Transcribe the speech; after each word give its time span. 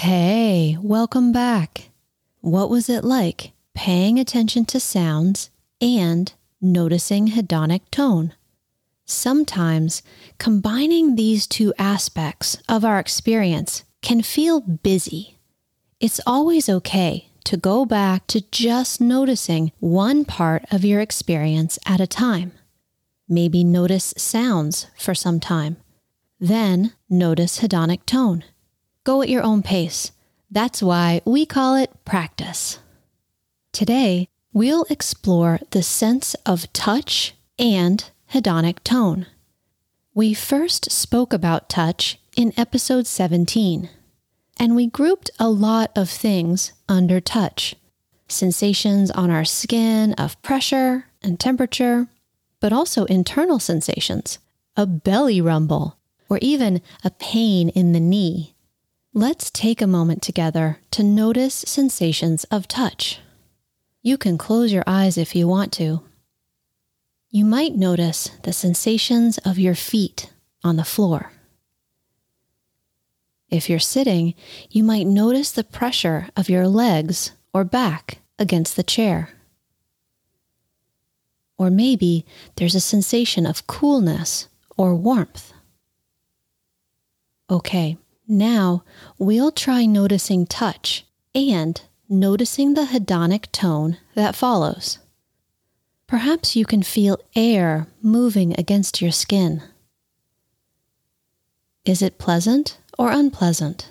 Hey, 0.00 0.76
welcome 0.80 1.32
back. 1.32 1.90
What 2.40 2.70
was 2.70 2.88
it 2.88 3.02
like 3.02 3.50
paying 3.74 4.16
attention 4.16 4.64
to 4.66 4.78
sounds 4.78 5.50
and 5.80 6.32
noticing 6.60 7.26
hedonic 7.26 7.80
tone? 7.90 8.32
Sometimes 9.04 10.04
combining 10.38 11.16
these 11.16 11.48
two 11.48 11.74
aspects 11.80 12.58
of 12.68 12.84
our 12.84 13.00
experience 13.00 13.82
can 14.00 14.22
feel 14.22 14.60
busy. 14.60 15.36
It's 15.98 16.20
always 16.24 16.68
okay 16.68 17.30
to 17.42 17.56
go 17.56 17.84
back 17.84 18.28
to 18.28 18.48
just 18.52 19.00
noticing 19.00 19.72
one 19.80 20.24
part 20.24 20.64
of 20.70 20.84
your 20.84 21.00
experience 21.00 21.76
at 21.84 22.00
a 22.00 22.06
time. 22.06 22.52
Maybe 23.28 23.64
notice 23.64 24.14
sounds 24.16 24.86
for 24.96 25.16
some 25.16 25.40
time. 25.40 25.76
Then 26.38 26.92
notice 27.10 27.58
hedonic 27.58 28.06
tone. 28.06 28.44
Go 29.08 29.22
at 29.22 29.30
your 29.30 29.42
own 29.42 29.62
pace. 29.62 30.12
That's 30.50 30.82
why 30.82 31.22
we 31.24 31.46
call 31.46 31.76
it 31.76 32.04
practice. 32.04 32.78
Today, 33.72 34.28
we'll 34.52 34.84
explore 34.90 35.60
the 35.70 35.82
sense 35.82 36.34
of 36.44 36.70
touch 36.74 37.32
and 37.58 38.04
hedonic 38.30 38.84
tone. 38.84 39.24
We 40.12 40.34
first 40.34 40.92
spoke 40.92 41.32
about 41.32 41.70
touch 41.70 42.20
in 42.36 42.52
episode 42.58 43.06
17, 43.06 43.88
and 44.60 44.76
we 44.76 44.88
grouped 44.88 45.30
a 45.38 45.48
lot 45.48 45.90
of 45.96 46.10
things 46.10 46.74
under 46.86 47.18
touch 47.18 47.76
sensations 48.28 49.10
on 49.12 49.30
our 49.30 49.46
skin 49.46 50.12
of 50.18 50.36
pressure 50.42 51.06
and 51.22 51.40
temperature, 51.40 52.08
but 52.60 52.74
also 52.74 53.06
internal 53.06 53.58
sensations, 53.58 54.38
a 54.76 54.84
belly 54.84 55.40
rumble, 55.40 55.96
or 56.28 56.36
even 56.42 56.82
a 57.02 57.10
pain 57.10 57.70
in 57.70 57.92
the 57.92 58.00
knee. 58.00 58.54
Let's 59.14 59.50
take 59.50 59.80
a 59.80 59.86
moment 59.86 60.22
together 60.22 60.80
to 60.90 61.02
notice 61.02 61.54
sensations 61.66 62.44
of 62.44 62.68
touch. 62.68 63.20
You 64.02 64.18
can 64.18 64.36
close 64.36 64.70
your 64.70 64.84
eyes 64.86 65.16
if 65.16 65.34
you 65.34 65.48
want 65.48 65.72
to. 65.74 66.02
You 67.30 67.46
might 67.46 67.74
notice 67.74 68.30
the 68.42 68.52
sensations 68.52 69.38
of 69.38 69.58
your 69.58 69.74
feet 69.74 70.30
on 70.62 70.76
the 70.76 70.84
floor. 70.84 71.32
If 73.48 73.70
you're 73.70 73.78
sitting, 73.78 74.34
you 74.70 74.84
might 74.84 75.06
notice 75.06 75.52
the 75.52 75.64
pressure 75.64 76.28
of 76.36 76.50
your 76.50 76.68
legs 76.68 77.32
or 77.54 77.64
back 77.64 78.18
against 78.38 78.76
the 78.76 78.82
chair. 78.82 79.30
Or 81.56 81.70
maybe 81.70 82.26
there's 82.56 82.74
a 82.74 82.80
sensation 82.80 83.46
of 83.46 83.66
coolness 83.66 84.48
or 84.76 84.94
warmth. 84.94 85.54
Okay, 87.50 87.96
now 88.28 88.84
we'll 89.18 89.50
try 89.50 89.86
noticing 89.86 90.46
touch 90.46 91.04
and 91.34 91.80
noticing 92.08 92.74
the 92.74 92.84
hedonic 92.84 93.50
tone 93.52 93.96
that 94.14 94.36
follows. 94.36 94.98
Perhaps 96.06 96.56
you 96.56 96.64
can 96.64 96.82
feel 96.82 97.18
air 97.34 97.86
moving 98.02 98.58
against 98.58 99.02
your 99.02 99.12
skin. 99.12 99.62
Is 101.84 102.02
it 102.02 102.18
pleasant 102.18 102.78
or 102.98 103.10
unpleasant? 103.10 103.90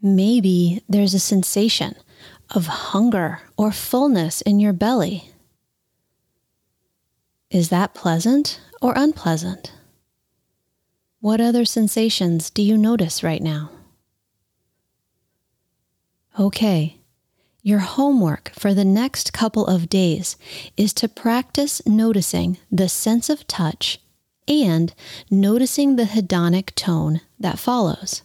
Maybe 0.00 0.82
there's 0.88 1.14
a 1.14 1.20
sensation 1.20 1.94
of 2.50 2.66
hunger 2.66 3.40
or 3.56 3.72
fullness 3.72 4.40
in 4.42 4.60
your 4.60 4.72
belly. 4.72 5.30
Is 7.50 7.70
that 7.70 7.94
pleasant 7.94 8.60
or 8.82 8.92
unpleasant? 8.96 9.72
What 11.24 11.40
other 11.40 11.64
sensations 11.64 12.50
do 12.50 12.60
you 12.60 12.76
notice 12.76 13.22
right 13.24 13.40
now? 13.40 13.70
Okay, 16.38 16.98
your 17.62 17.78
homework 17.78 18.50
for 18.50 18.74
the 18.74 18.84
next 18.84 19.32
couple 19.32 19.66
of 19.66 19.88
days 19.88 20.36
is 20.76 20.92
to 20.92 21.08
practice 21.08 21.80
noticing 21.86 22.58
the 22.70 22.90
sense 22.90 23.30
of 23.30 23.46
touch 23.46 24.02
and 24.46 24.92
noticing 25.30 25.96
the 25.96 26.02
hedonic 26.02 26.74
tone 26.74 27.22
that 27.40 27.58
follows. 27.58 28.20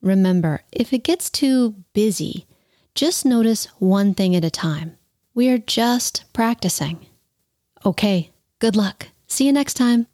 Remember, 0.00 0.62
if 0.70 0.92
it 0.92 1.02
gets 1.02 1.28
too 1.28 1.74
busy, 1.92 2.46
just 2.94 3.26
notice 3.26 3.64
one 3.80 4.14
thing 4.14 4.36
at 4.36 4.44
a 4.44 4.48
time. 4.48 4.96
We 5.34 5.48
are 5.48 5.58
just 5.58 6.22
practicing. 6.32 7.04
Okay, 7.84 8.30
good 8.60 8.76
luck. 8.76 9.08
See 9.26 9.46
you 9.46 9.52
next 9.52 9.74
time. 9.74 10.06